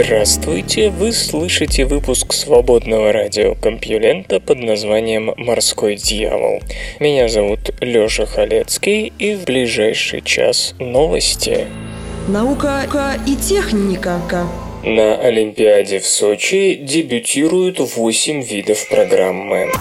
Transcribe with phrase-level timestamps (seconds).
[0.00, 0.90] Здравствуйте!
[0.90, 6.62] Вы слышите выпуск свободного радиокомпьюлента под названием «Морской дьявол».
[7.00, 11.66] Меня зовут Лёша Халецкий, и в ближайший час новости.
[12.28, 12.84] Наука
[13.26, 14.20] и техника.
[14.84, 19.72] На Олимпиаде в Сочи дебютируют 8 видов программы.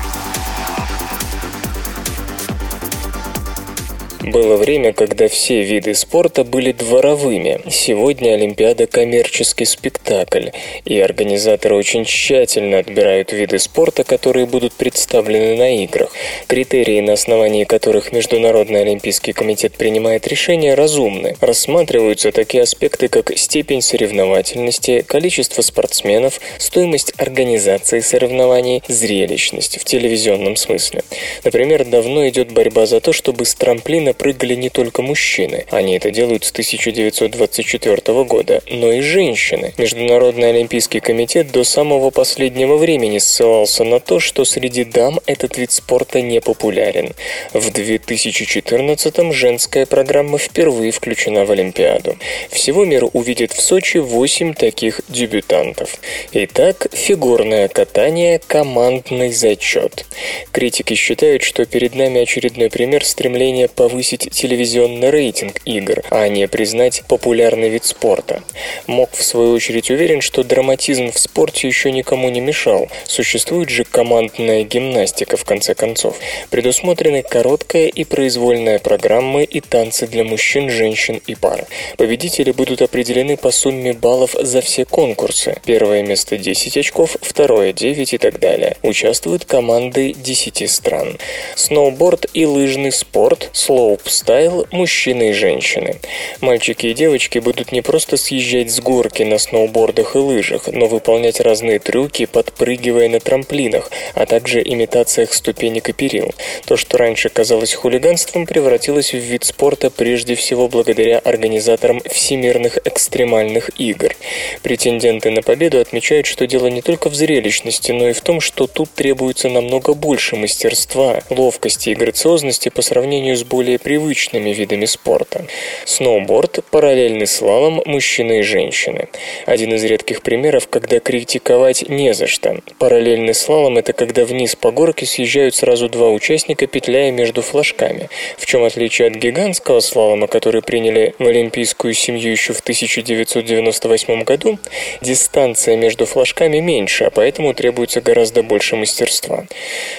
[4.27, 7.61] Было время, когда все виды спорта были дворовыми.
[7.69, 10.49] Сегодня Олимпиада– коммерческий спектакль,
[10.83, 16.11] и организаторы очень тщательно отбирают виды спорта, которые будут представлены на играх.
[16.47, 21.37] Критерии, на основании которых Международный Олимпийский комитет принимает решения, разумны.
[21.39, 31.03] Рассматриваются такие аспекты, как степень соревновательности, количество спортсменов, стоимость организации соревнований, зрелищность в телевизионном смысле.
[31.45, 35.65] Например, давно идет борьба за то, чтобы с трамплина прыгали не только мужчины.
[35.69, 39.73] Они это делают с 1924 года, но и женщины.
[39.77, 45.71] Международный олимпийский комитет до самого последнего времени ссылался на то, что среди дам этот вид
[45.71, 47.13] спорта не популярен.
[47.53, 52.17] В 2014 женская программа впервые включена в Олимпиаду.
[52.49, 55.97] Всего мир увидит в Сочи 8 таких дебютантов.
[56.31, 60.05] Итак, фигурное катание– командный зачет.
[60.51, 66.47] Критики считают, что перед нами очередной пример стремления повысить повысить телевизионный рейтинг игр, а не
[66.47, 68.41] признать популярный вид спорта.
[68.87, 72.87] МОК, в свою очередь, уверен, что драматизм в спорте еще никому не мешал.
[73.05, 76.17] Существует же командная гимнастика, в конце концов.
[76.49, 81.65] Предусмотрены короткая и произвольная программы и танцы для мужчин, женщин и пар.
[81.97, 85.57] Победители будут определены по сумме баллов за все конкурсы.
[85.65, 88.77] Первое место 10 очков, второе 9 и так далее.
[88.83, 91.17] Участвуют команды 10 стран.
[91.55, 95.99] Сноуборд и лыжный спорт, слоу слоуп-стайл мужчины и женщины.
[96.41, 101.39] Мальчики и девочки будут не просто съезжать с горки на сноубордах и лыжах, но выполнять
[101.39, 106.33] разные трюки, подпрыгивая на трамплинах, а также имитациях ступенек и перил.
[106.65, 113.69] То, что раньше казалось хулиганством, превратилось в вид спорта прежде всего благодаря организаторам всемирных экстремальных
[113.79, 114.15] игр.
[114.63, 118.67] Претенденты на победу отмечают, что дело не только в зрелищности, но и в том, что
[118.67, 125.45] тут требуется намного больше мастерства, ловкости и грациозности по сравнению с более привычными видами спорта.
[125.85, 129.07] Сноуборд– параллельный слалом мужчины и женщины.
[129.45, 132.57] Один из редких примеров, когда критиковать не за что.
[132.79, 138.09] Параллельный слалом– это когда вниз по горке съезжают сразу два участника, петляя между флажками.
[138.37, 144.59] В чем отличие от гигантского слалома, который приняли в олимпийскую семью еще в 1998 году,
[145.01, 149.45] дистанция между флажками меньше, а поэтому требуется гораздо больше мастерства.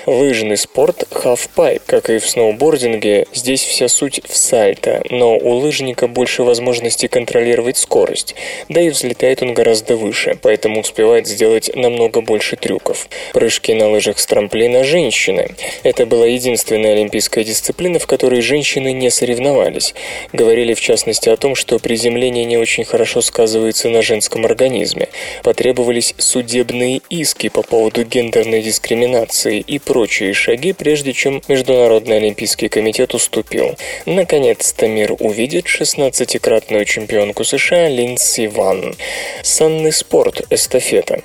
[0.06, 6.08] Лыжный спорт– хафпайп, как и в сноубординге, здесь вся суть в сальто, но у лыжника
[6.08, 8.34] больше возможностей контролировать скорость,
[8.68, 13.08] да и взлетает он гораздо выше, поэтому успевает сделать намного больше трюков.
[13.32, 15.54] Прыжки на лыжах с трамплина женщины.
[15.82, 19.94] Это была единственная олимпийская дисциплина, в которой женщины не соревновались.
[20.32, 25.08] Говорили в частности о том, что приземление не очень хорошо сказывается на женском организме.
[25.42, 33.14] Потребовались судебные иски по поводу гендерной дискриминации и прочие шаги, прежде чем Международный олимпийский комитет
[33.14, 33.57] уступил.
[34.06, 38.94] Наконец-то мир увидит 16-кратную чемпионку США Линдси Ван.
[39.42, 41.22] Санный спорт– эстафета.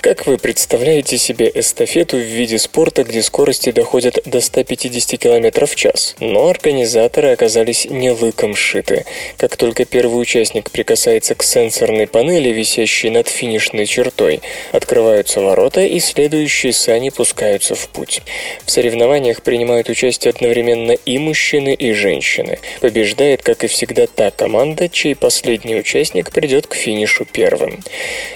[0.00, 5.74] Как вы представляете себе эстафету в виде спорта, где скорости доходят до 150 км в
[5.74, 6.16] час?
[6.20, 9.04] Но организаторы оказались не лыком шиты.
[9.36, 14.40] Как только первый участник прикасается к сенсорной панели, висящей над финишной чертой,
[14.72, 18.22] открываются ворота и следующие сани пускаются в путь.
[18.64, 22.58] В соревнованиях принимают участие одновременно и мужчины, мужчины и женщины.
[22.80, 27.80] Побеждает, как и всегда, та команда, чей последний участник придет к финишу первым.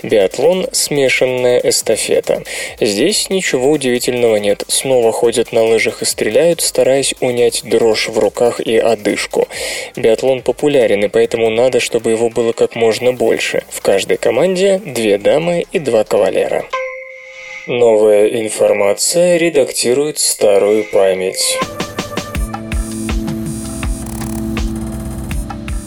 [0.02, 2.42] Биатлон– смешанная эстафета.
[2.80, 4.64] Здесь ничего удивительного нет.
[4.68, 9.48] Снова ходят на лыжах и стреляют, стараясь унять дрожь в руках и одышку.
[9.96, 13.62] Биатлон популярен, и поэтому надо, чтобы его было как можно больше.
[13.70, 16.64] В каждой команде две дамы и два кавалера.
[17.66, 21.58] Новая информация редактирует старую память.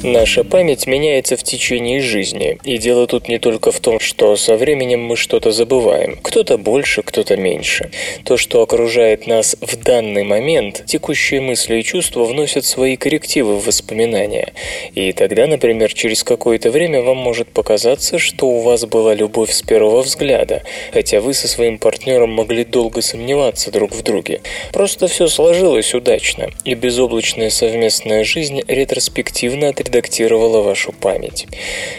[0.03, 4.55] Наша память меняется в течение жизни, и дело тут не только в том, что со
[4.55, 6.17] временем мы что-то забываем.
[6.21, 7.91] Кто-то больше, кто-то меньше.
[8.23, 13.65] То, что окружает нас в данный момент, текущие мысли и чувства вносят свои коррективы в
[13.65, 14.53] воспоминания.
[14.95, 19.61] И тогда, например, через какое-то время вам может показаться, что у вас была любовь с
[19.61, 20.63] первого взгляда,
[20.93, 24.39] хотя вы со своим партнером могли долго сомневаться друг в друге.
[24.71, 31.47] Просто все сложилось удачно, и безоблачная совместная жизнь ретроспективно отреагировала редактировала вашу память.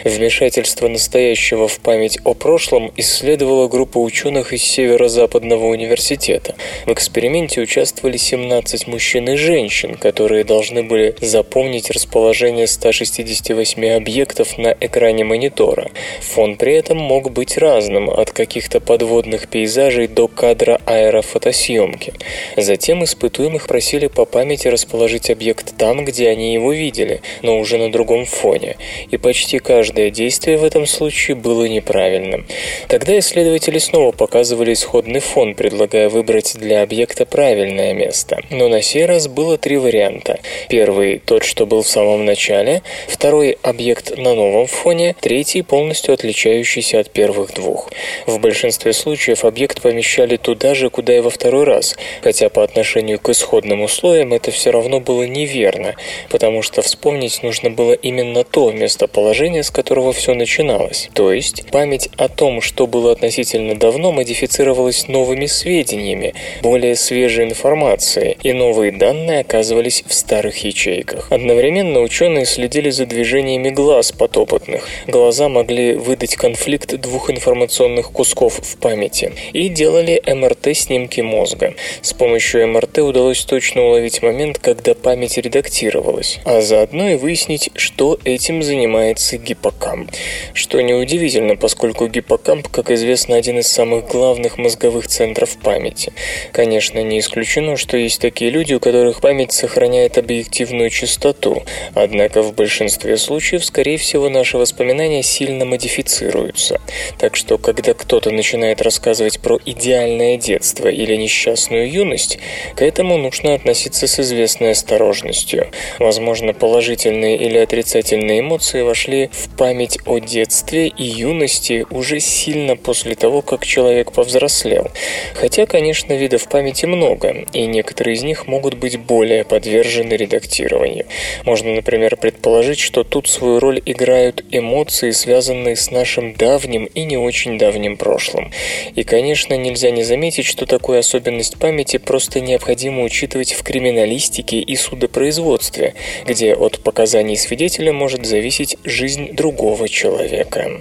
[0.05, 6.55] Вмешательство настоящего в память о прошлом исследовала группа ученых из Северо-Западного университета.
[6.85, 14.75] В эксперименте участвовали 17 мужчин и женщин, которые должны были запомнить расположение 168 объектов на
[14.79, 15.91] экране монитора.
[16.21, 22.13] Фон при этом мог быть разным, от каких-то подводных пейзажей до кадра аэрофотосъемки.
[22.55, 27.91] Затем испытуемых просили по памяти расположить объект там, где они его видели, но уже на
[27.91, 28.77] другом фоне,
[29.09, 32.45] и почти каждое действие в этом случае было неправильным.
[32.87, 38.41] Тогда исследователи снова показывали исходный фон, предлагая выбрать для объекта правильное место.
[38.49, 40.39] Но на сей раз было три варианта.
[40.69, 46.99] Первый– тот, что был в самом начале, второй– объект на новом фоне, третий– полностью отличающийся
[46.99, 47.89] от первых двух.
[48.27, 53.19] В большинстве случаев объект помещали туда же, куда и во второй раз, хотя по отношению
[53.19, 55.95] к исходным условиям это все равно было неверно,
[56.29, 61.09] потому что вспомнить нужно было именно то местоположение, с которого все начиналось.
[61.13, 68.37] То есть память о том, что было относительно давно, модифицировалась новыми сведениями, более свежей информацией,
[68.43, 71.31] и новые данные оказывались в старых ячейках.
[71.31, 74.87] Одновременно ученые следили за движениями глаз подопытных.
[75.07, 81.73] Глаза могли выдать конфликт двух информационных кусков в памяти и делали МРТ-снимки мозга.
[82.01, 87.71] С помощью МРТ удалось точно уловить момент, когда память редактировалась, а заодно и выяснить, выяснить,
[87.75, 90.11] что этим занимается гиппокамп.
[90.53, 96.13] Что неудивительно, поскольку гиппокамп, как известно, один из самых главных мозговых центров памяти.
[96.51, 101.63] Конечно, не исключено, что есть такие люди, у которых память сохраняет объективную чистоту,
[101.93, 106.79] однако в большинстве случаев, скорее всего, наши воспоминания сильно модифицируются.
[107.19, 112.39] Так что, когда кто-то начинает рассказывать про идеальное детство или несчастную юность,
[112.75, 115.69] к этому нужно относиться с известной осторожностью.
[115.99, 123.15] Возможно, положительные или отрицательные эмоции вошли в память о детстве и юности уже сильно после
[123.15, 124.89] того, как человек повзрослел.
[125.35, 131.05] Хотя, конечно, видов памяти много, и некоторые из них могут быть более подвержены редактированию.
[131.43, 137.17] Можно, например, предположить, что тут свою роль играют эмоции, связанные с нашим давним и не
[137.17, 138.51] очень давним прошлым.
[138.95, 144.75] И, конечно, нельзя не заметить, что такую особенность памяти просто необходимо учитывать в криминалистике и
[144.77, 145.95] судопроизводстве,
[146.25, 150.79] где от показаний свидетеля может зависеть жизнь другого человека.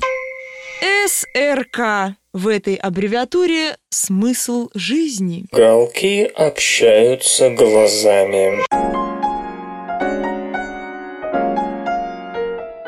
[1.07, 2.17] СРК.
[2.33, 5.47] В этой аббревиатуре смысл жизни.
[5.51, 9.00] Галки общаются глазами.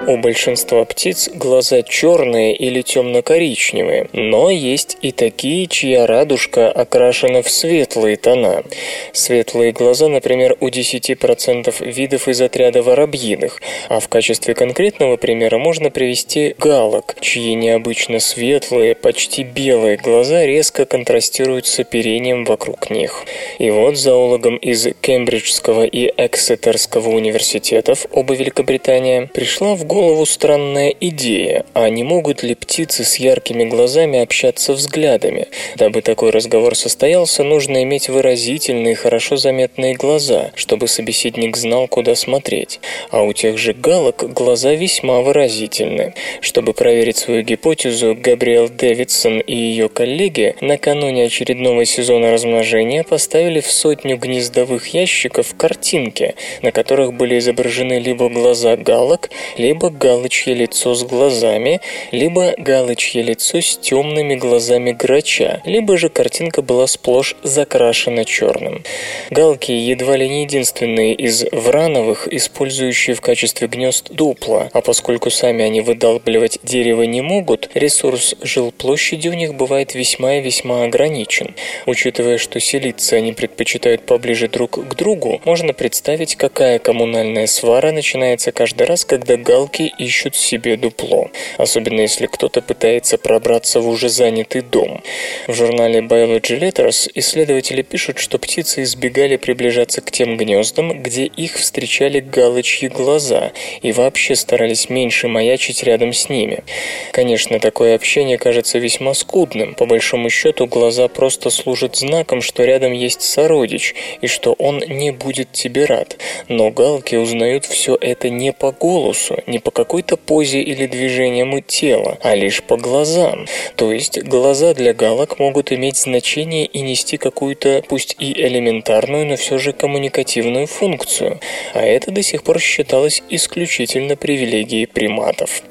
[0.05, 7.49] У большинства птиц глаза черные или темно-коричневые, но есть и такие, чья радужка окрашена в
[7.49, 8.65] светлые тона.
[9.13, 15.89] Светлые глаза, например, у 10% видов из отряда воробьиных, а в качестве конкретного примера можно
[15.91, 23.25] привести галок, чьи необычно светлые, почти белые глаза резко контрастируют с оперением вокруг них.
[23.61, 31.67] И вот зоологам из Кембриджского и Эксетерского университетов, оба Великобритания, пришла в голову странная идея,
[31.75, 35.49] а не могут ли птицы с яркими глазами общаться взглядами?
[35.77, 42.81] Дабы такой разговор состоялся, нужно иметь выразительные, хорошо заметные глаза, чтобы собеседник знал, куда смотреть.
[43.11, 46.15] А у тех же галок глаза весьма выразительны.
[46.41, 53.71] Чтобы проверить свою гипотезу, Габриэл Дэвидсон и ее коллеги накануне очередного сезона размножения поставили в
[53.71, 60.95] сотню гнездовых ящиков картинки, на которых были изображены либо глаза галок, либо либо галочье лицо
[60.95, 61.81] с глазами,
[62.13, 68.85] либо галочье лицо с темными глазами грача, либо же картинка была сплошь закрашена черным.
[69.31, 75.65] Галки едва ли не единственные из врановых, использующие в качестве гнезд дупла, а поскольку сами
[75.65, 81.57] они выдалбливать дерево не могут, ресурс жилплощади у них бывает весьма и весьма ограничен.
[81.87, 88.53] Учитывая, что селиться они предпочитают поближе друг к другу, можно представить, какая коммунальная свара начинается
[88.53, 94.09] каждый раз, когда галки галки ищут себе дупло, особенно если кто-то пытается пробраться в уже
[94.09, 95.03] занятый дом.
[95.47, 101.57] В журнале Biology Letters исследователи пишут, что птицы избегали приближаться к тем гнездам, где их
[101.57, 106.65] встречали галочьи глаза, и вообще старались меньше маячить рядом с ними.
[107.13, 109.75] Конечно, такое общение кажется весьма скудным.
[109.75, 115.13] По большому счету, глаза просто служат знаком, что рядом есть сородич, и что он не
[115.13, 116.19] будет тебе рад.
[116.49, 122.19] Но галки узнают все это не по голосу, не по какой-то позе или движениям тела,
[122.23, 123.47] а лишь по глазам.
[123.77, 129.37] То есть глаза для галок могут иметь значение и нести какую-то, пусть и элементарную, но
[129.37, 131.41] все же коммуникативную функцию.
[131.75, 135.63] А это до сих пор считалось исключительно привилегией приматов.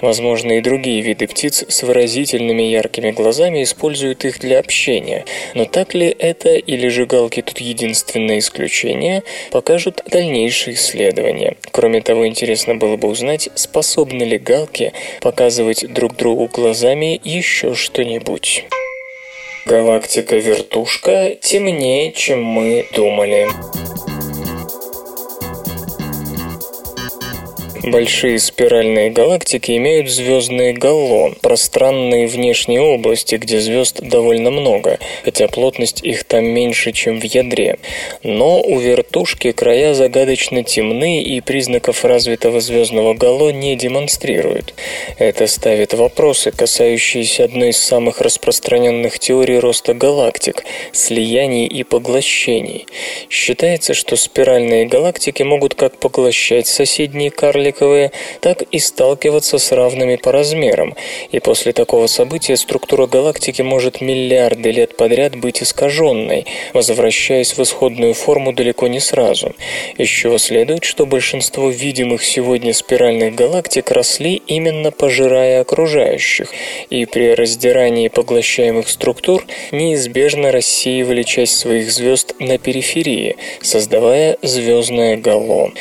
[0.00, 5.24] Возможно, и другие виды птиц с выразительными яркими глазами используют их для общения.
[5.54, 11.56] Но так ли это или же галки тут единственное исключение, покажут дальнейшие исследования.
[11.70, 18.66] Кроме того, интересно было бы узнать, способны ли галки показывать друг другу глазами еще что-нибудь.
[19.66, 23.48] Галактика Вертушка темнее, чем мы думали.
[27.86, 36.02] Большие спиральные галактики имеют звездные гало, пространные внешние области, где звезд довольно много, хотя плотность
[36.02, 37.76] их там меньше, чем в ядре.
[38.22, 44.72] Но у вертушки края загадочно темны и признаков развитого звездного гало не демонстрируют.
[45.18, 52.86] Это ставит вопросы, касающиеся одной из самых распространенных теорий роста галактик– слияний и поглощений.
[53.28, 60.16] Считается, что спиральные галактики могут как поглощать соседние карлики, одинаковые, так и сталкиваться с равными
[60.16, 60.94] по размерам,
[61.30, 68.14] и после такого события структура галактики может миллиарды лет подряд быть искаженной, возвращаясь в исходную
[68.14, 69.54] форму далеко не сразу.
[69.98, 76.48] Из чего следует, что большинство видимых сегодня спиральных галактик росли именно пожирая окружающих,
[76.90, 85.72] и при раздирании поглощаемых структур неизбежно рассеивали часть своих звезд на периферии, создавая звездное гало.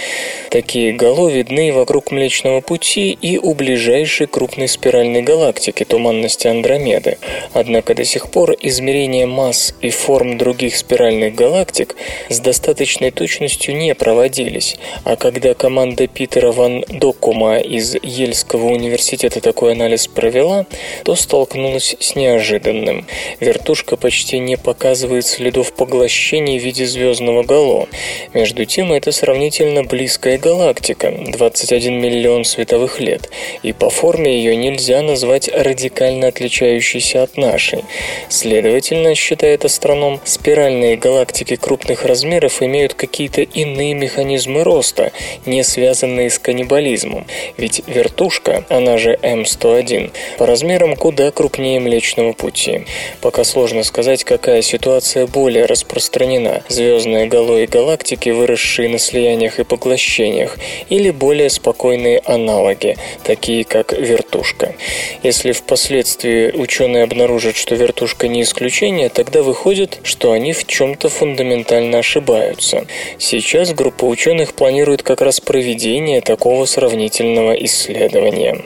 [0.50, 7.18] Такие гало видны вокруг Млечного Пути и у ближайшей крупной спиральной галактики туманности Андромеды.
[7.54, 11.96] Однако до сих пор измерения масс и форм других спиральных галактик
[12.30, 19.74] с достаточной точностью не проводились, а когда команда Питера Ван Докума из Ельского университета такой
[19.74, 20.66] анализ провела,
[21.04, 23.06] то столкнулась с неожиданным.
[23.40, 27.88] Вертушка почти не показывает следов поглощения в виде звездного гало.
[28.34, 33.30] Между тем, это сравнительно близкая галактика, 20 21 миллион световых лет,
[33.62, 37.86] и по форме ее нельзя назвать радикально отличающейся от нашей.
[38.28, 45.12] Следовательно, считает астроном, спиральные галактики крупных размеров имеют какие-то иные механизмы роста,
[45.46, 47.26] не связанные с каннибализмом,
[47.58, 52.86] ведь вертушка, она же М101, по размерам куда крупнее Млечного Пути.
[53.22, 59.64] Пока сложно сказать, какая ситуация более распространена– звездные гало и галактики, выросшие на слияниях и
[59.64, 60.58] поглощениях,
[60.90, 64.76] или более спокойные аналоги, такие как вертушка.
[65.24, 72.00] Если впоследствии ученые обнаружат, что вертушка не исключение, тогда выходит, что они в чем-то фундаментально
[72.00, 72.86] ошибаются.
[73.18, 78.66] Сейчас группа ученых планирует как раз проведение такого сравнительного исследования.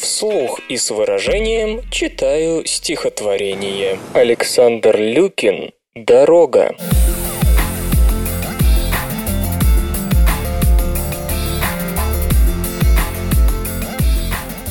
[0.00, 3.98] Вслух и с выражением читаю стихотворение.
[4.14, 6.74] Александр Люкин «Дорога».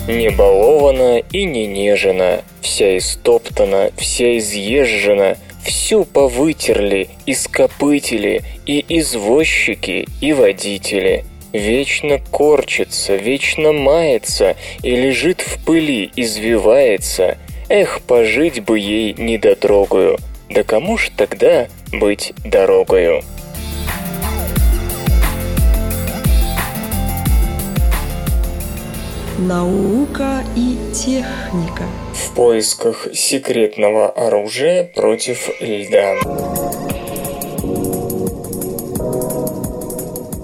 [0.09, 10.33] Не балована и не нежена, вся истоптана, вся изъезжена, всю повытерли, ископытили и извозчики, и
[10.33, 11.25] водители.
[11.53, 17.37] Вечно корчится, вечно мается и лежит в пыли, извивается.
[17.69, 20.17] Эх, пожить бы ей недотрогую,
[20.49, 23.21] да кому ж тогда быть дорогою?
[29.39, 31.83] Наука и техника.
[32.13, 36.88] В поисках секретного оружия против льда.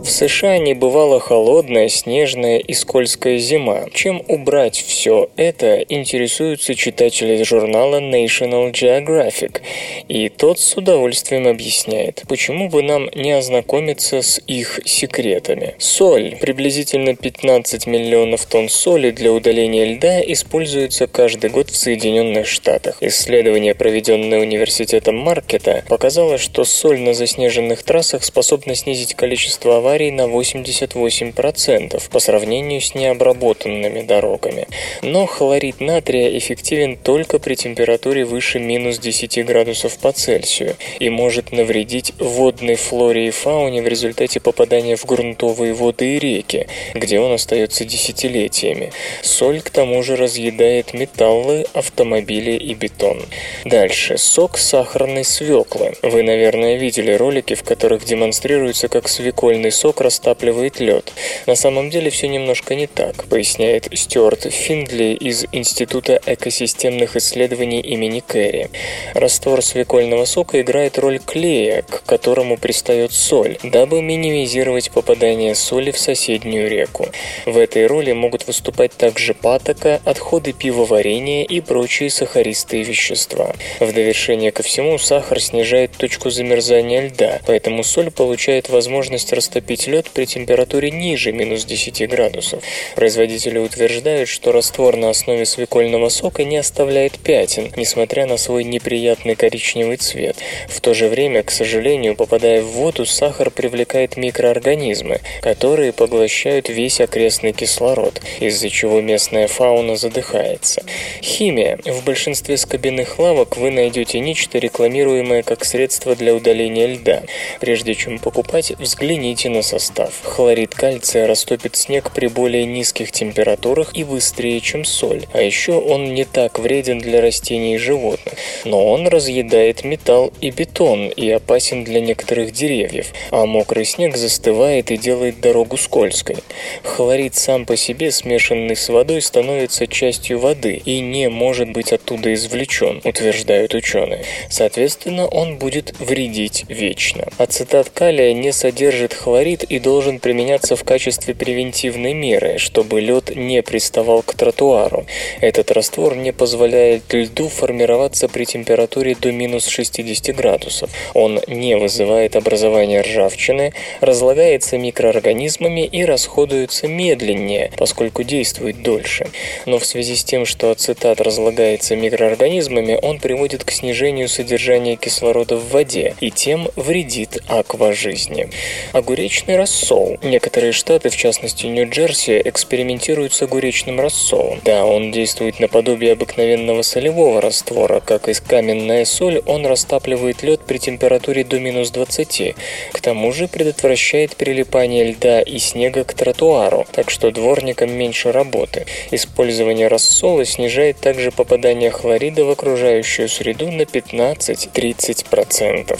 [0.06, 3.86] США не бывала холодная, снежная и скользкая зима.
[3.94, 9.62] Чем убрать все это, интересуются читатели журнала National Geographic.
[10.08, 15.74] И тот с удовольствием объясняет, почему бы нам не ознакомиться с их секретами.
[15.80, 16.38] Соль.
[16.40, 22.98] Приблизительно 15 миллионов тонн соли для удаления льда используется каждый год в Соединенных Штатах.
[23.02, 30.12] Исследование, проведенное университетом Маркета, показало, что соль на заснеженных трассах способна снизить количество аварий аварий
[30.12, 34.68] на 88% по сравнению с необработанными дорогами.
[35.02, 41.54] Но хлорид натрия эффективен только при температуре выше минус 10 градусов по Цельсию и может
[41.54, 47.32] навредить водной флоре и фауне в результате попадания в грунтовые воды и реки, где он
[47.32, 48.92] остается десятилетиями.
[49.22, 53.22] Соль к тому же разъедает металлы, автомобили и бетон.
[53.64, 54.18] Дальше.
[54.18, 55.94] Сок сахарной свеклы.
[56.02, 61.14] Вы, наверное, видели ролики, в которых демонстрируется, как свекольный сок растапливает лед.
[61.46, 68.22] На самом деле все немножко не так, поясняет Стюарт Финдли из Института экосистемных исследований имени
[68.22, 68.68] Керри.
[69.14, 75.98] Раствор свекольного сока играет роль клея, к которому пристает соль, дабы минимизировать попадание соли в
[75.98, 77.08] соседнюю реку.
[77.46, 83.54] В этой роли могут выступать также патока, отходы пивоварения и прочие сахаристые вещества.
[83.80, 90.10] В довершение ко всему, сахар снижает точку замерзания льда, поэтому соль получает возможность растопить лед
[90.14, 92.64] при температуре ниже минус 10 градусов.
[92.96, 99.36] Производители утверждают, что раствор на основе свекольного сока не оставляет пятен, несмотря на свой неприятный
[99.36, 100.38] коричневый цвет.
[100.68, 107.02] В то же время, к сожалению, попадая в воду, сахар привлекает микроорганизмы, которые поглощают весь
[107.02, 110.84] окрестный кислород, из-за чего местная фауна задыхается.
[111.22, 111.80] Химия.
[111.86, 117.24] В большинстве скобяных лавок вы найдете нечто, рекламируемое как средство для удаления льда.
[117.60, 120.14] Прежде чем покупать, взгляните на состав.
[120.24, 125.26] Хлорид кальция растопит снег при более низких температурах и быстрее, чем соль.
[125.34, 128.36] А еще он не так вреден для растений и животных.
[128.64, 134.92] Но он разъедает металл и бетон и опасен для некоторых деревьев, а мокрый снег застывает
[134.92, 136.38] и делает дорогу скользкой.
[136.84, 142.34] Хлорид сам по себе, смешанный с водой, становится частью воды и не может быть оттуда
[142.34, 144.24] извлечен, утверждают ученые.
[144.50, 147.28] Соответственно, он будет вредить вечно.
[147.38, 153.62] Ацетат калия не содержит хлорид и должен применяться в качестве превентивной меры, чтобы лед не
[153.62, 155.06] приставал к тротуару.
[155.42, 160.90] Этот раствор не позволяет льду формироваться при температуре до минус 60 градусов.
[161.14, 169.28] Он не вызывает образования ржавчины, разлагается микроорганизмами и расходуется медленнее, поскольку действует дольше.
[169.66, 175.58] Но в связи с тем, что ацетат разлагается микроорганизмами, он приводит к снижению содержания кислорода
[175.58, 178.50] в воде и тем вредит акважизни.
[178.94, 180.18] Огуречный рассол.
[180.24, 184.62] Некоторые штаты, в частности Нью-Джерси, экспериментируют с огуречным рассолом.
[184.64, 190.78] Да, он действует наподобие обыкновенного солевого раствора, как и каменная соль, он растапливает лед при
[190.78, 192.56] температуре до минус 20.
[192.94, 198.86] К тому же предотвращает прилипание льда и снега к тротуару, так что дворникам меньше работы.
[199.12, 206.00] Использование рассола снижает также попадание хлорида в окружающую среду на 15-30%.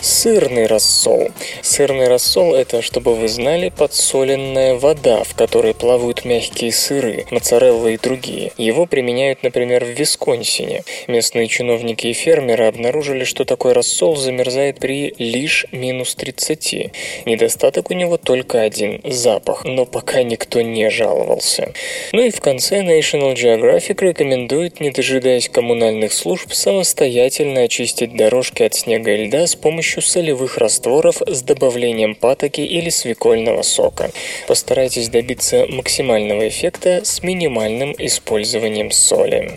[0.00, 1.30] Сырный рассол.
[1.62, 7.98] Сырный рассол– это, чтобы вы знали, подсоленная вода, в которой плавают мягкие сыры, моцарелла и
[7.98, 8.52] другие.
[8.56, 10.84] Его применяют, например, в Висконсине.
[11.08, 16.92] Местные чиновники и фермеры обнаружили, что такой рассол замерзает при лишь минус 30.
[17.26, 21.72] Недостаток у него только один– запах, но пока никто не жаловался.
[22.12, 28.74] Ну и в конце National Geographic рекомендует, не дожидаясь коммунальных служб, самостоятельно очистить дорожки от
[28.74, 34.10] снега и льда с помощью солевых растворов с добавлением патоки или свекольного сока.
[34.46, 39.56] Постарайтесь добиться максимального эффекта с минимальным использованием соли.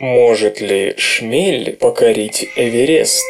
[0.00, 3.26] Может ли шмель покорить Эверест?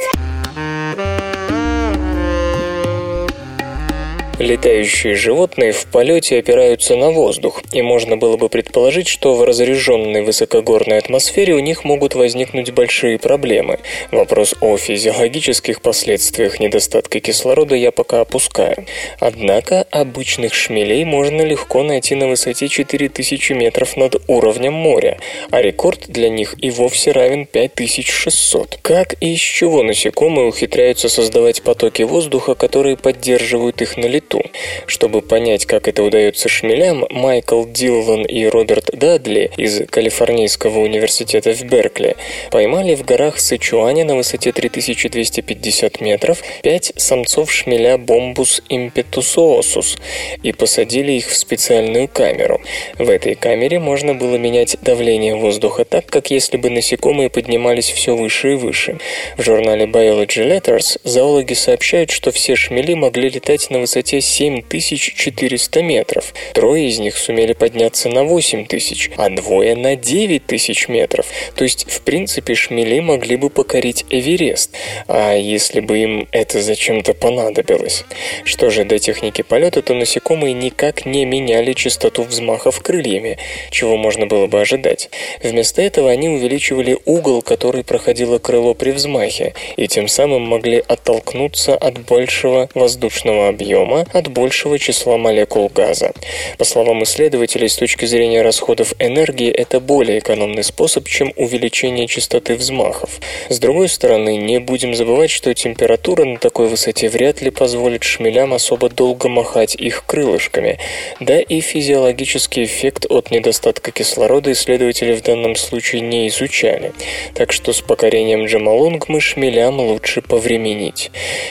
[4.38, 10.22] Летающие животные в полете опираются на воздух, и можно было бы предположить, что в разреженной
[10.22, 13.80] высокогорной атмосфере у них могут возникнуть большие проблемы.
[14.12, 18.86] Вопрос о физиологических последствиях недостатка кислорода я пока опускаю.
[19.18, 25.18] Однако обычных шмелей можно легко найти на высоте 4000 метров над уровнем моря,
[25.50, 28.78] а рекорд для них и вовсе равен 5600.
[28.82, 34.27] Как и из чего насекомые ухитряются создавать потоки воздуха, которые поддерживают их на лету?
[34.28, 34.42] Лету.
[34.86, 41.62] Чтобы понять, как это удается шмелям, Майкл Диллан и Роберт Дадли из Калифорнийского университета в
[41.62, 42.16] Беркли
[42.50, 49.98] поймали в горах Сычуаня на высоте 3250 метров пять самцов шмеля Bombus impetuosus
[50.42, 52.60] и посадили их в специальную камеру.
[52.98, 58.16] В этой камере можно было менять давление воздуха так, как если бы насекомые поднимались все
[58.16, 58.98] выше и выше.
[59.36, 65.82] В журнале Biology Letters зоологи сообщают, что все шмели могли летать на высоте взмахе 7400
[65.82, 66.34] метров.
[66.54, 71.26] Трое из них сумели подняться на 8000, а двое на 9000 метров.
[71.54, 74.74] То есть, в принципе, шмели могли бы покорить Эверест.
[75.06, 78.04] А если бы им это зачем-то понадобилось?
[78.44, 83.38] Что же до техники полета, то насекомые никак не меняли частоту взмахов крыльями,
[83.70, 85.10] чего можно было бы ожидать.
[85.42, 91.76] Вместо этого они увеличивали угол, который проходило крыло при взмахе, и тем самым могли оттолкнуться
[91.76, 96.12] от большего воздушного объема, от большего числа молекул газа.
[96.58, 102.54] По словам исследователей, с точки зрения расходов энергии, это более экономный способ, чем увеличение частоты
[102.54, 103.20] взмахов.
[103.48, 108.52] С другой стороны, не будем забывать, что температура на такой высоте вряд ли позволит шмелям
[108.52, 110.78] особо долго махать их крылышками.
[111.20, 116.92] Да и физиологический эффект от недостатка кислорода исследователи в данном случае не изучали.
[117.34, 121.10] Так что с покорением Джамалунгмы шмелям лучше повременить.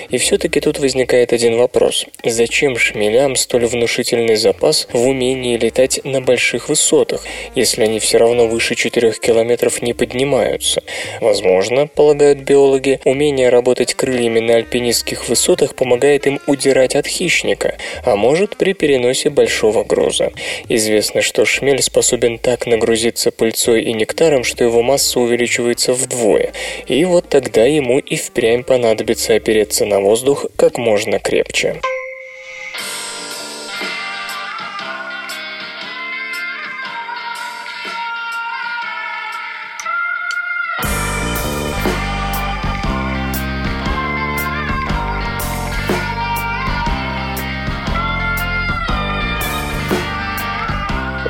[0.09, 2.05] И все-таки тут возникает один вопрос.
[2.23, 2.46] Зачем
[2.77, 7.23] шмелям столь внушительный запас в умении летать на больших высотах,
[7.55, 10.83] если они все равно выше 4 километров не поднимаются?
[11.21, 18.15] Возможно, полагают биологи, умение работать крыльями на альпинистских высотах помогает им удирать от хищника, а
[18.15, 20.31] может при переносе большого груза.
[20.69, 26.51] Известно, что шмель способен так нагрузиться пыльцой и нектаром, что его масса увеличивается вдвое,
[26.87, 31.81] и вот тогда ему и впрямь понадобится опереться на воздух как можно крепче.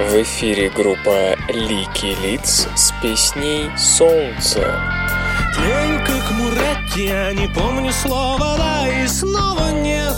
[0.08, 4.82] В эфире группа Лики Лиц с песней «Солнце».
[5.54, 10.16] Тлею, как Муретти, я не помню слова, да и снова нет.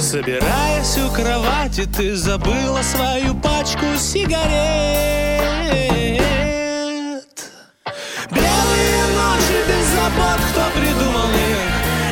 [0.00, 4.44] Собираясь у кровати, ты забыла свою пачку сигарет.
[8.30, 11.58] Белые ночи без забот, кто придумал их?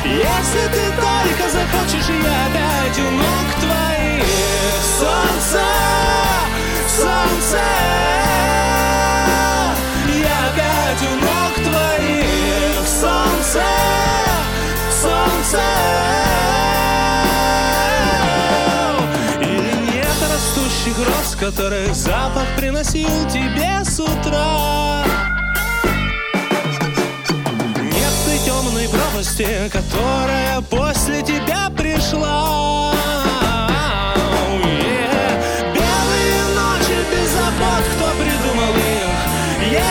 [0.03, 4.62] Если ты только захочешь, я опять у ног твоих.
[4.95, 5.59] Солнце,
[6.87, 7.59] солнце,
[10.07, 12.87] я опять у ног твоих.
[12.87, 13.63] Солнце,
[15.01, 15.61] солнце.
[19.41, 25.03] Или нет растущих роз, которых запах приносил тебе с утра?
[27.81, 32.93] Нет той темной пропасти, которая после тебя пришла.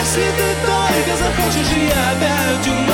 [0.03, 2.92] Если ты только захочешь, я опять у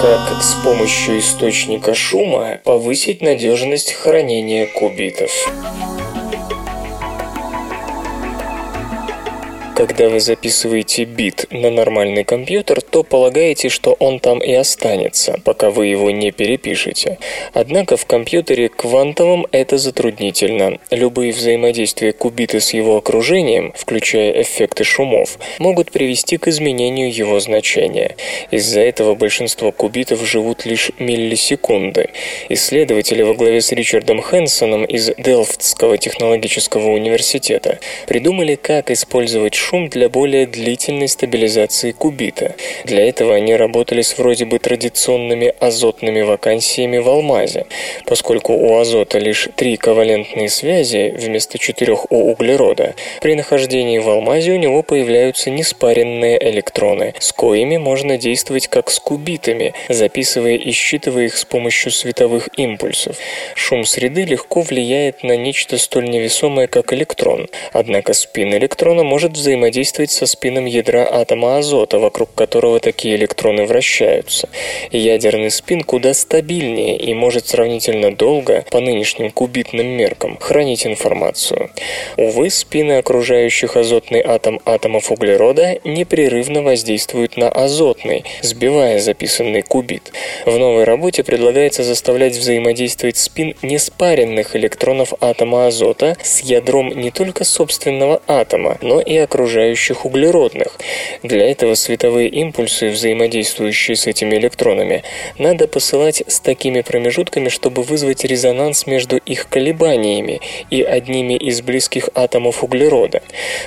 [0.00, 5.30] Как с помощью источника шума повысить надежность хранения кубитов.
[9.80, 15.70] Когда вы записываете бит на нормальный компьютер, то полагаете, что он там и останется, пока
[15.70, 17.16] вы его не перепишете.
[17.54, 20.78] Однако в компьютере квантовом это затруднительно.
[20.90, 28.16] Любые взаимодействия кубита с его окружением, включая эффекты шумов, могут привести к изменению его значения.
[28.50, 32.10] Из-за этого большинство кубитов живут лишь миллисекунды.
[32.50, 40.46] Исследователи во главе с Ричардом Хэнсоном из Делфтского технологического университета придумали, как использовать для более
[40.46, 42.56] длительной стабилизации кубита.
[42.84, 47.66] Для этого они работали с вроде бы традиционными азотными вакансиями в алмазе.
[48.04, 54.52] Поскольку у азота лишь три ковалентные связи вместо четырех у углерода, при нахождении в алмазе
[54.52, 61.26] у него появляются неспаренные электроны, с коими можно действовать как с кубитами, записывая и считывая
[61.26, 63.16] их с помощью световых импульсов.
[63.54, 67.46] Шум среды легко влияет на нечто столь невесомое, как электрон.
[67.72, 69.59] Однако спин электрона может взаимодействовать
[70.10, 74.48] со спином ядра атома азота, вокруг которого такие электроны вращаются.
[74.90, 81.70] Ядерный спин куда стабильнее и может сравнительно долго, по нынешним кубитным меркам, хранить информацию.
[82.16, 90.12] Увы, спины окружающих азотный атом атомов углерода непрерывно воздействуют на азотный, сбивая записанный кубит.
[90.46, 97.44] В новой работе предлагается заставлять взаимодействовать спин неспаренных электронов атома азота с ядром не только
[97.44, 99.16] собственного атома, но и
[99.50, 100.78] окружающих углеродных.
[101.24, 105.02] Для этого световые импульсы, взаимодействующие с этими электронами,
[105.38, 112.10] надо посылать с такими промежутками, чтобы вызвать резонанс между их колебаниями и одними из близких
[112.14, 113.22] атомов углерода.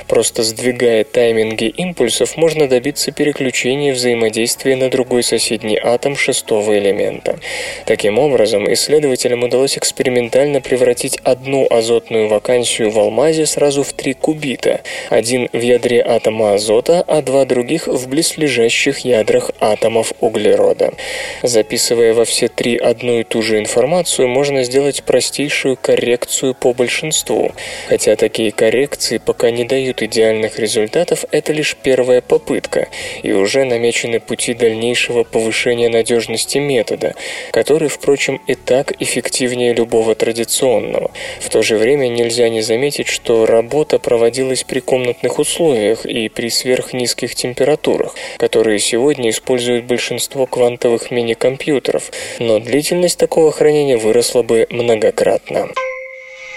[0.07, 7.39] Просто сдвигая тайминги импульсов, можно добиться переключения взаимодействия на другой соседний атом шестого элемента.
[7.85, 14.81] Таким образом, исследователям удалось экспериментально превратить одну азотную вакансию в алмазе сразу в три кубита,
[15.09, 20.93] один в ядре атома азота, а два других в близлежащих ядрах атомов углерода.
[21.41, 27.51] Записывая во все три одну и ту же информацию, можно сделать простейшую коррекцию по большинству.
[27.87, 32.87] Хотя такие коррекции пока не дают идеальных результатов, это лишь первая попытка,
[33.23, 37.15] и уже намечены пути дальнейшего повышения надежности метода,
[37.51, 41.11] который, впрочем, и так эффективнее любого традиционного.
[41.39, 46.49] В то же время нельзя не заметить, что работа проводилась при комнатных условиях и при
[46.49, 55.69] сверхнизких температурах, которые сегодня используют большинство квантовых мини-компьютеров, но длительность такого хранения выросла бы многократно.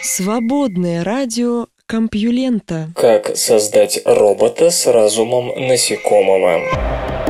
[0.02, 2.88] Свободное радио Компьюлента.
[2.96, 7.25] Как создать робота с разумом насекомого?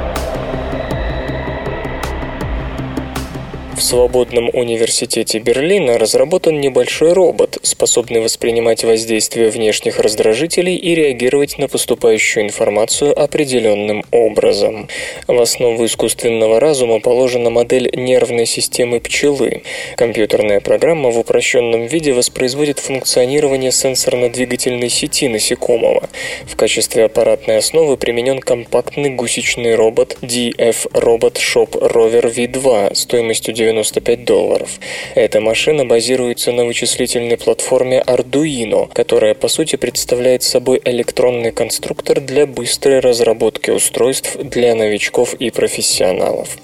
[3.76, 11.68] В Свободном университете Берлина разработан небольшой робот, способный воспринимать воздействие внешних раздражителей и реагировать на
[11.68, 14.88] поступающую информацию определенным образом.
[15.28, 19.62] В основу искусственного разума положена модель нервной системы пчелы.
[19.96, 26.08] Компьютерная программа в упрощенном виде воспроизводит функционирование сенсорно-двигательной сети насекомого.
[26.46, 34.24] В качестве аппаратной основы применен компактный гусечный робот DF Robot Shop Rover V2 стоимостью 95
[34.24, 34.78] долларов.
[35.14, 42.46] Эта машина базируется на вычислительной платформе Arduino, которая по сути представляет собой электронный конструктор для
[42.46, 46.58] быстрой разработки устройств для новичков и профессионалов.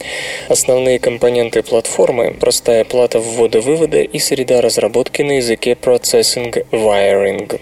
[0.49, 7.61] Основные компоненты платформы– простая плата ввода-вывода и среда разработки на языке Processing Wiring.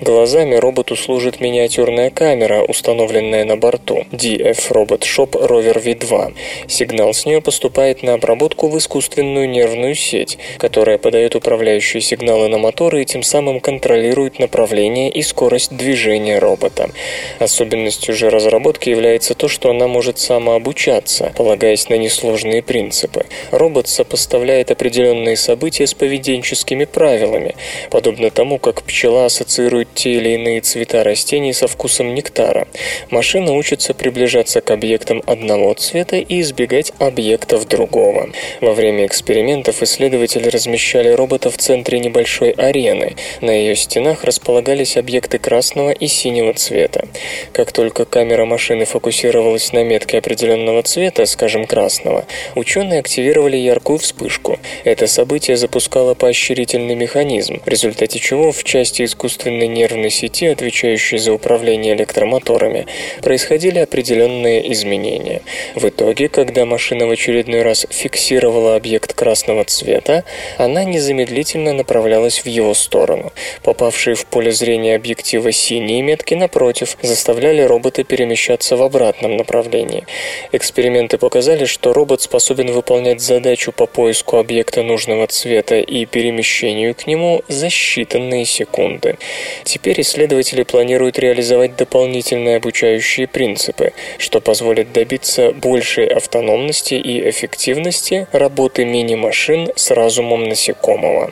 [0.00, 6.34] Глазами роботу служит миниатюрная камера, установленная на борту DF Robot Shop Rover V2.
[6.68, 12.58] Сигнал с нее поступает на обработку в искусственную нервную сеть, которая подает управляющие сигналы на
[12.58, 16.90] моторы и тем самым контролирует направление и скорость движения робота.
[17.38, 23.26] Особенностью же разработки является то, что она может самообучаться, полагаясь на несложные принципы.
[23.52, 27.54] Робот сопоставляет определенные события с поведенческими правилами,
[27.90, 32.66] подобно тому, как пчела ассоциирует те или иные цвета растений со вкусом нектара.
[33.10, 38.30] Машина учится приближаться к объектам одного цвета и избегать объектов другого.
[38.60, 43.16] Во время экспериментов исследователи размещали робота в центре небольшой арены.
[43.40, 47.06] На ее стенах располагались объекты красного и синего цвета.
[47.52, 54.58] Как только камера машины фокусировалась на метке определенного цвета, скажем красного, ученые активировали яркую вспышку.
[54.84, 61.32] Это событие запускало поощрительный механизм, в результате чего в части искусственной нервной сети, отвечающей за
[61.32, 62.86] управление электромоторами,
[63.22, 65.42] происходили определенные изменения.
[65.74, 70.24] В итоге, когда машина в очередной раз фиксировала исследовала объект красного цвета,
[70.58, 73.32] она незамедлительно направлялась в его сторону.
[73.62, 80.04] Попавшие в поле зрения объектива синие метки, напротив, заставляли робота перемещаться в обратном направлении.
[80.52, 87.06] Эксперименты показали, что робот способен выполнять задачу по поиску объекта нужного цвета и перемещению к
[87.06, 89.16] нему за считанные секунды.
[89.64, 98.51] Теперь исследователи планируют реализовать дополнительные обучающие принципы, что позволит добиться большей автономности и эффективности работы
[98.84, 101.30] мини-машин с разумом насекомого.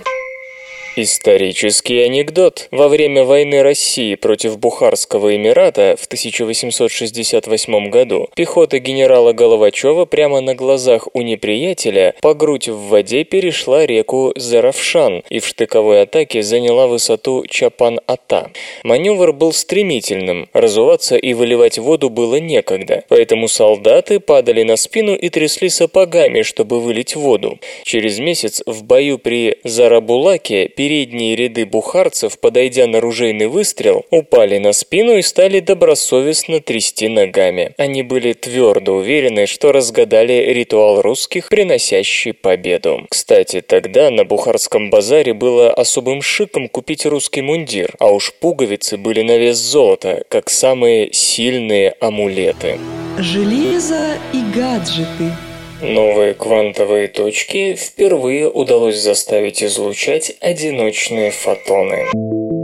[0.96, 2.66] Исторический анекдот.
[2.72, 10.56] Во время войны России против Бухарского Эмирата в 1868 году пехота генерала Головачева прямо на
[10.56, 16.88] глазах у неприятеля по грудь в воде перешла реку Заравшан и в штыковой атаке заняла
[16.88, 18.50] высоту Чапан-Ата.
[18.82, 25.28] Маневр был стремительным, разуваться и выливать воду было некогда, поэтому солдаты падали на спину и
[25.28, 27.60] трясли сапогами, чтобы вылить воду.
[27.84, 34.72] Через месяц в бою при Зарабулаке передние ряды бухарцев, подойдя на ружейный выстрел, упали на
[34.72, 37.74] спину и стали добросовестно трясти ногами.
[37.76, 43.06] Они были твердо уверены, что разгадали ритуал русских, приносящий победу.
[43.10, 49.20] Кстати, тогда на Бухарском базаре было особым шиком купить русский мундир, а уж пуговицы были
[49.20, 52.78] на вес золота, как самые сильные амулеты.
[53.18, 55.30] Железо и гаджеты–
[55.82, 62.59] Новые квантовые точки впервые удалось заставить излучать одиночные фотоны.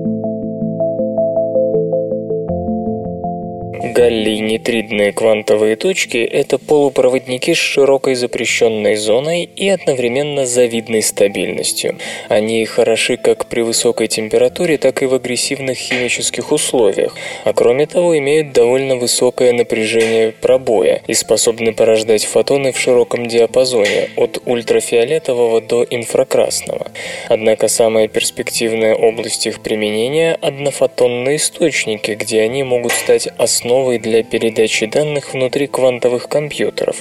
[3.92, 11.96] Галлий-нитридные квантовые точки– это полупроводники с широкой запрещенной зоной и одновременно завидной стабильностью.
[12.28, 18.18] Они хороши как при высокой температуре, так и в агрессивных химических условиях, а кроме того
[18.18, 25.86] имеют довольно высокое напряжение пробоя и способны порождать фотоны в широком диапазоне от ультрафиолетового до
[25.88, 26.88] инфракрасного.
[27.28, 34.22] Однако самая перспективная область их применения– однофотонные источники, где они могут стать основой основой для
[34.22, 36.96] передачи данных внутри квантовых компьютеров.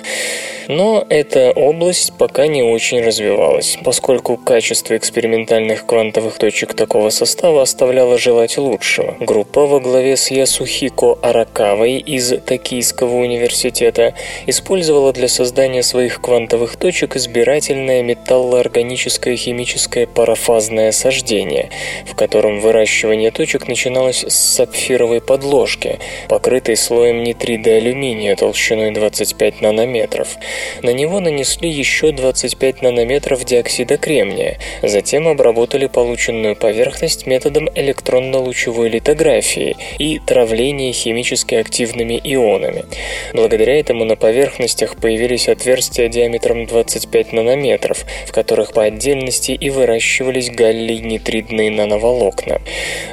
[0.67, 8.17] Но эта область пока не очень развивалась, поскольку качество экспериментальных квантовых точек такого состава оставляло
[8.17, 9.15] желать лучшего.
[9.19, 14.15] Группа во главе с Ясухико Аракавой из Токийского университета
[14.47, 21.69] использовала для создания своих квантовых точек избирательное металлоорганическое химическое парафазное сождение,
[22.07, 29.61] в котором выращивание точек начиналось с сапфировой подложки, покрытой покрытый слоем нитрида алюминия толщиной 25
[29.61, 30.35] нанометров.
[30.81, 39.75] На него нанесли еще 25 нанометров диоксида кремния, затем обработали полученную поверхность методом электронно-лучевой литографии
[39.99, 42.85] и травления химически активными ионами.
[43.33, 50.49] Благодаря этому на поверхностях появились отверстия диаметром 25 нанометров, в которых по отдельности и выращивались
[50.49, 52.59] галлий-нитридные нановолокна.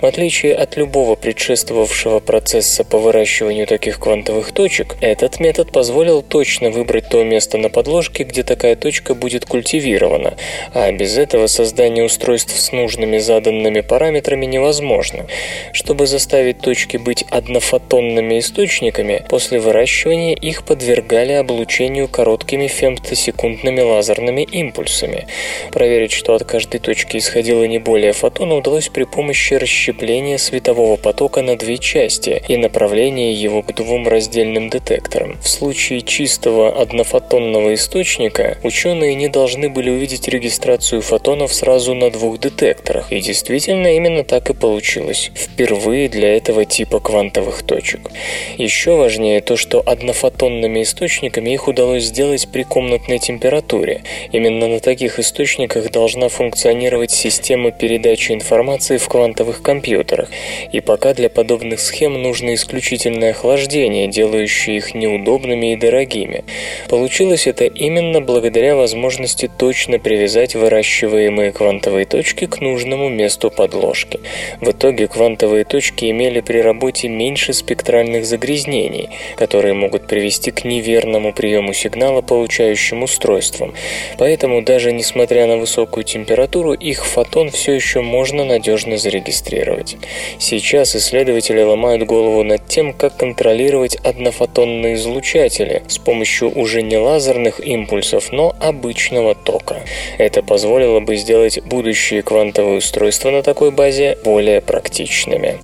[0.01, 6.23] В отличие от любого предшествовавшего процесса по выращиванию выращиванию таких квантовых точек, этот метод позволил
[6.23, 10.35] точно выбрать то место на подложке, где такая точка будет культивирована,
[10.73, 15.27] а без этого создание устройств с нужными заданными параметрами невозможно.
[15.73, 25.27] Чтобы заставить точки быть однофотонными источниками, после выращивания их подвергали облучению короткими фемтосекундными лазерными импульсами.
[25.73, 31.43] Проверить, что от каждой точки исходило не более фотона, удалось при помощи расщепления светового потока
[31.43, 35.39] на две части и направления его к двум раздельным детекторам.
[35.43, 42.39] В случае чистого однофотонного источника ученые не должны были увидеть регистрацию фотонов сразу на двух
[42.39, 45.31] детекторах, и действительно именно так и получилось.
[45.35, 48.11] Впервые для этого типа квантовых точек.
[48.59, 54.03] Еще важнее то, что однофотонными источниками их удалось сделать при комнатной температуре.
[54.33, 60.29] Именно на таких источниках должна функционировать система передачи информации в квантовых компьютерах.
[60.73, 66.45] И пока для подобных схем нужно исключительно охлаждение, делающее их неудобными и дорогими.
[66.89, 74.21] Получилось это именно благодаря возможности точно привязать выращиваемые квантовые точки к нужному месту подложки.
[74.61, 81.33] В итоге квантовые точки имели при работе меньше спектральных загрязнений, которые могут привести к неверному
[81.33, 83.75] приему сигнала получающим устройствам.
[84.19, 89.97] Поэтому даже несмотря на высокую температуру, их фотон все еще можно надежно зарегистрировать.
[90.39, 97.59] Сейчас исследователи ломают голову над тем, как контролировать однофотонные излучатели с помощью уже не лазерных
[97.59, 99.83] импульсов, но обычного тока.
[100.19, 105.59] Это позволило бы сделать будущие квантовые устройства на такой базе более практичными.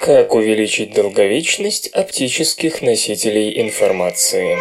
[0.00, 4.58] Как увеличить долговечность оптических носителей информации?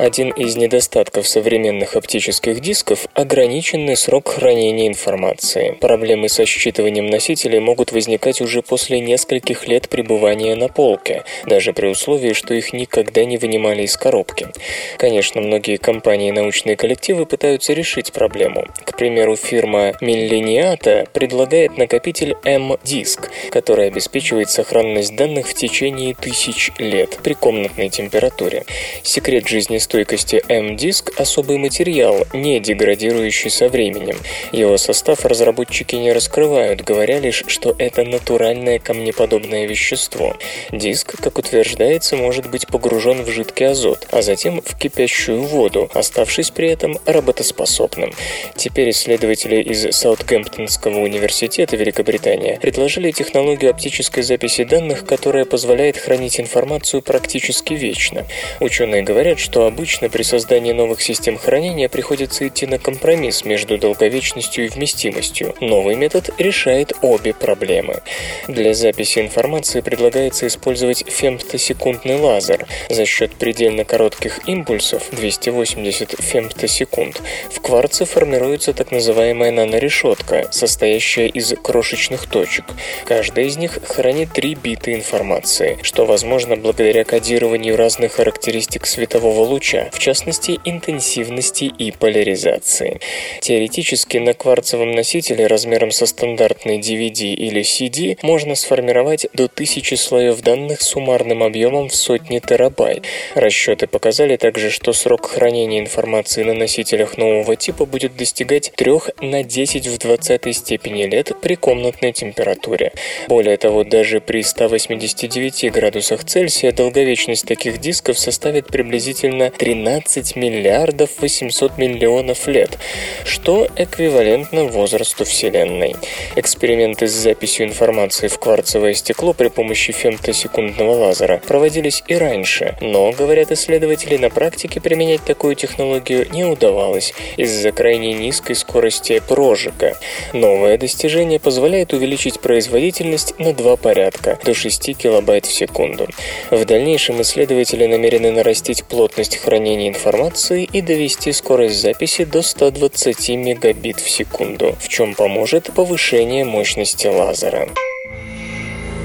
[0.00, 5.76] Один из недостатков современных оптических дисков– ограниченный срок хранения информации.
[5.78, 11.88] Проблемы со считыванием носителей могут возникать уже после нескольких лет пребывания на полке, даже при
[11.88, 14.48] условии, что их никогда не вынимали из коробки.
[14.96, 18.64] Конечно, многие компании и научные коллективы пытаются решить проблему.
[18.86, 27.18] К примеру, фирма Milleniata предлагает накопитель M-Disk, который обеспечивает сохранность данных в течение тысяч лет
[27.22, 28.64] при комнатной температуре.
[29.02, 29.44] Секрет
[29.90, 34.16] жизнестойкости M-Disk– особый материал, не деградирующий со временем.
[34.52, 40.36] Его состав разработчики не раскрывают, говоря лишь, что это натуральное камнеподобное вещество.
[40.70, 46.50] Диск, как утверждается, может быть погружен в жидкий азот, а затем в кипящую воду, оставшись
[46.50, 48.12] при этом работоспособным.
[48.56, 57.02] Теперь исследователи из Саутгемптонского университета Великобритания предложили технологию оптической записи данных, которая позволяет хранить информацию
[57.02, 58.26] практически вечно.
[58.60, 64.66] Ученые говорят, что обычно при создании новых систем хранения приходится идти на компромисс между долговечностью
[64.66, 65.54] и вместимостью.
[65.60, 68.02] Новый метод решает обе проблемы.
[68.48, 72.66] Для записи информации предлагается использовать фемтосекундный лазер.
[72.88, 81.54] За счет предельно коротких импульсов 280 фемтосекунд в кварце формируется так называемая нанорешетка, состоящая из
[81.62, 82.64] крошечных точек.
[83.04, 89.59] Каждая из них хранит 3 бита информации, что возможно благодаря кодированию разных характеристик светового луча,
[89.60, 93.00] в частности интенсивности и поляризации.
[93.40, 100.40] Теоретически на кварцевом носителе размером со стандартный DVD или CD можно сформировать до 1000 слоев
[100.40, 103.04] данных суммарным объемом в сотни терабайт.
[103.34, 109.42] Расчеты показали также, что срок хранения информации на носителях нового типа будет достигать 3 на
[109.42, 112.92] 10 в 20 степени лет при комнатной температуре.
[113.28, 121.78] Более того, даже при 189 градусах Цельсия долговечность таких дисков составит приблизительно 13 миллиардов 800
[121.78, 122.78] миллионов лет,
[123.24, 125.96] что эквивалентно возрасту Вселенной.
[126.36, 133.10] Эксперименты с записью информации в кварцевое стекло при помощи фемтосекундного лазера проводились и раньше, но,
[133.12, 139.96] говорят исследователи, на практике применять такую технологию не удавалось из-за крайне низкой скорости прожига.
[140.32, 146.08] Новое достижение позволяет увеличить производительность на два порядка– до 6 килобайт в секунду.
[146.50, 153.98] В дальнейшем исследователи намерены нарастить плотность хранения информации и довести скорость записи до 120 мегабит
[153.98, 157.68] в секунду, в чем поможет повышение мощности лазера.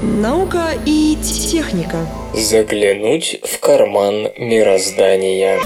[0.02, 2.06] Наука и техника.
[2.34, 5.58] Заглянуть в карман мироздания.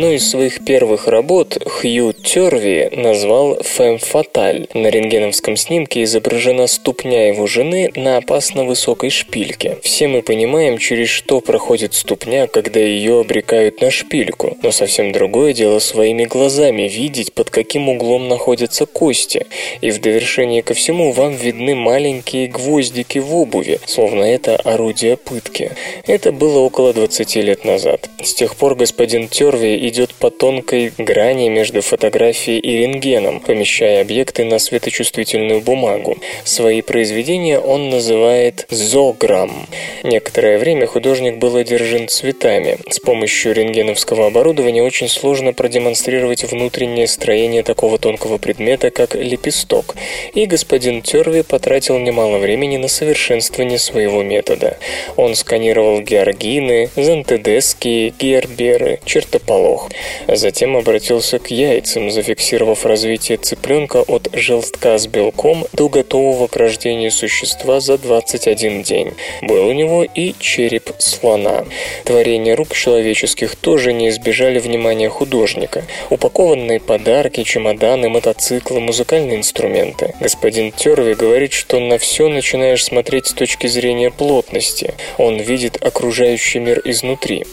[0.00, 4.66] Одну из своих первых работ Хью Терви назвал «Фэм Фаталь».
[4.72, 9.76] На рентгеновском снимке изображена ступня его жены на опасно высокой шпильке.
[9.82, 14.56] Все мы понимаем, через что проходит ступня, когда ее обрекают на шпильку.
[14.62, 19.48] Но совсем другое дело своими глазами видеть, под каким углом находятся кости.
[19.82, 25.72] И в довершение ко всему вам видны маленькие гвоздики в обуви, словно это орудие пытки.
[26.06, 28.08] Это было около 20 лет назад.
[28.22, 34.44] С тех пор господин Терви идет по тонкой грани между фотографией и рентгеном, помещая объекты
[34.44, 36.16] на светочувствительную бумагу.
[36.44, 39.66] Свои произведения он называет «зограмм».
[40.02, 42.78] Некоторое время художник был одержим цветами.
[42.88, 49.96] С помощью рентгеновского оборудования очень сложно продемонстрировать внутреннее строение такого тонкого предмета, как лепесток.
[50.34, 54.78] И господин Терви потратил немало времени на совершенствование своего метода.
[55.16, 59.88] Он сканировал георгины, зантедески, герберы, чертополох блох.
[60.28, 67.10] Затем обратился к яйцам, зафиксировав развитие цыпленка от желтка с белком до готового к рождению
[67.10, 69.12] существа за 21 день.
[69.42, 71.64] Был у него и череп слона.
[72.04, 75.84] Творения рук человеческих тоже не избежали внимания художника.
[76.10, 80.14] Упакованные подарки, чемоданы, мотоциклы, музыкальные инструменты.
[80.20, 84.94] Господин Терви говорит, что на все начинаешь смотреть с точки зрения плотности.
[85.18, 87.44] Он видит окружающий мир изнутри.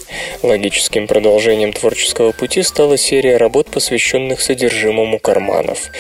[0.44, 5.92] Логическим продолжением творчества творческого пути стала серия работ, посвященных содержимому карманов.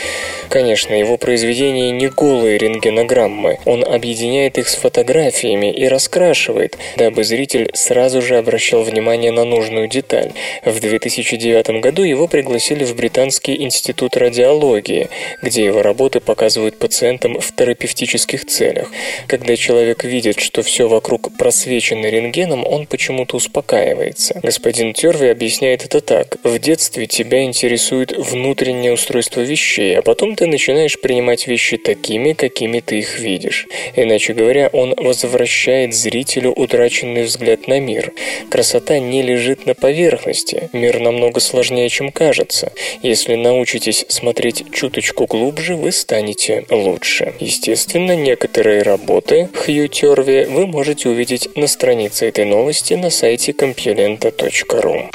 [0.49, 7.69] Конечно, его произведения не голые рентгенограммы, он объединяет их с фотографиями и раскрашивает, дабы зритель
[7.73, 10.31] сразу же обращал внимание на нужную деталь.
[10.63, 15.09] В 2009 году его пригласили в Британский институт радиологии,
[15.41, 18.89] где его работы показывают пациентам в терапевтических целях.
[19.27, 24.39] Когда человек видит, что все вокруг просвечено рентгеном, он почему-то успокаивается.
[24.41, 26.37] Господин Терви объясняет это это так.
[26.43, 32.79] В детстве тебя интересует внутреннее устройство вещей, а потом ты начинаешь принимать вещи такими, какими
[32.79, 33.67] ты их видишь.
[33.95, 38.13] Иначе говоря, он возвращает зрителю утраченный взгляд на мир.
[38.49, 40.69] Красота не лежит на поверхности.
[40.73, 42.71] Мир намного сложнее, чем кажется.
[43.01, 47.33] Если научитесь смотреть чуточку глубже, вы станете лучше.
[47.39, 55.09] Естественно, некоторые работы Хью Терви вы можете увидеть на странице этой новости на сайте compulenta.ru.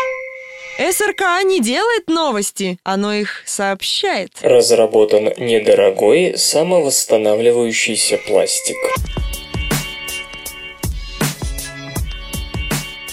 [0.91, 4.30] СРК не делает новости, оно их сообщает.
[4.43, 8.76] Разработан недорогой самовосстанавливающийся пластик.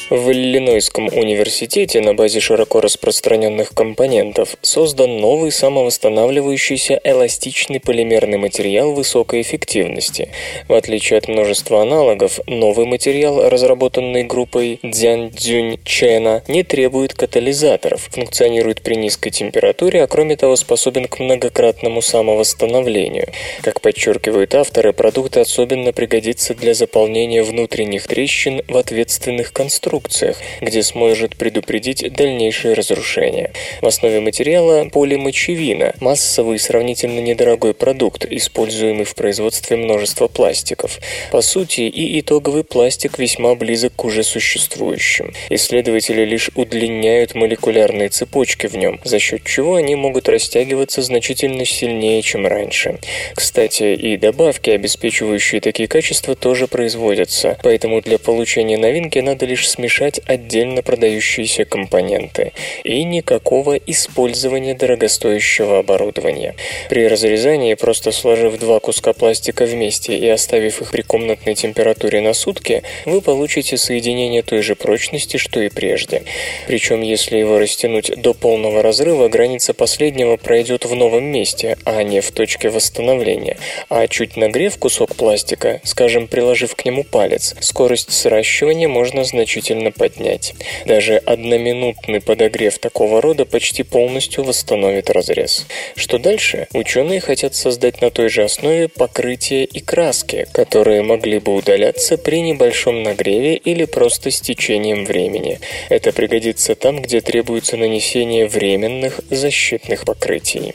[0.10, 9.44] В Иллинойском университете на базе широко распространенных компонентов создан новый самовосстанавливающийся эластичный полимерный материал высокой
[9.44, 10.30] эффективности.
[10.68, 18.82] В отличие от множества аналогов, новый материал, разработанный группой Дзяньцзюнь Чена, не требует катализаторов, функционирует
[18.82, 23.28] при низкой температуре, а кроме того способен к многократному самовосстановлению.
[23.62, 30.84] Как подчеркивают авторы, продукт особенно пригодится для заполнения внутренних трещин в ответственных конструкциях конструкциях, где
[30.84, 33.52] сможет предупредить дальнейшее разрушение.
[33.82, 41.00] В основе материала полимочевина, массовый сравнительно недорогой продукт, используемый в производстве множества пластиков.
[41.32, 45.34] По сути, и итоговый пластик весьма близок к уже существующим.
[45.50, 52.22] Исследователи лишь удлиняют молекулярные цепочки в нем, за счет чего они могут растягиваться значительно сильнее,
[52.22, 53.00] чем раньше.
[53.36, 59.89] Кстати, и добавки, обеспечивающие такие качества, тоже производятся, поэтому для получения новинки надо лишь смешать
[59.90, 66.56] смешать отдельно продающиеся компоненты и никакого использования дорогостоящего оборудования.
[66.90, 72.34] При разрезании, просто сложив два куска пластика вместе и оставив их при комнатной температуре на
[72.34, 76.22] сутки, вы получите соединение той же прочности, что и прежде.
[76.68, 82.22] Причем, если его растянуть до полного разрыва, граница последнего пройдет в новом месте, а не
[82.22, 83.58] в точке восстановления.
[83.90, 89.92] А чуть нагрев кусок пластика, скажем, приложив к нему палец, скорость сращивания можно значительно сильно
[89.92, 90.54] поднять.
[90.86, 95.66] Даже одноминутный подогрев такого рода почти полностью восстановит разрез.
[95.96, 96.68] Что дальше?
[96.74, 102.42] Ученые хотят создать на той же основе покрытие и краски, которые могли бы удаляться при
[102.42, 105.60] небольшом нагреве или просто с течением времени.
[105.90, 110.74] Это пригодится там, где требуется нанесение временных защитных покрытий.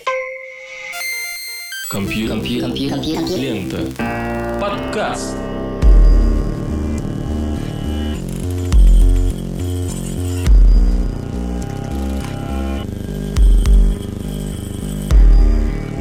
[1.90, 2.36] Компьютер.
[2.36, 2.68] Компьютер.
[2.70, 3.38] Компьютер.
[3.38, 4.60] Лента.
[4.60, 5.36] Подкаст.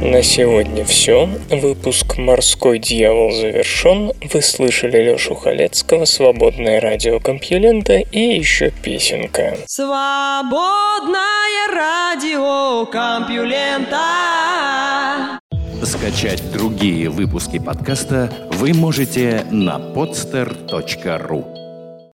[0.04, 1.26] На сегодня все.
[1.50, 4.12] Выпуск «Морской дьявол» завершен.
[4.34, 9.56] Вы слышали Лешу Халецкого, «Свободное радио Компьюлента» и еще песенка.
[9.66, 11.16] Свободное
[11.72, 13.96] радио Компьюлента.
[15.82, 21.63] Скачать другие выпуски подкаста вы можете на podster.ru